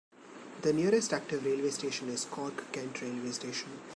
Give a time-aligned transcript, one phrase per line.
[0.63, 3.69] The nearest active railway station is Cork Kent railway station.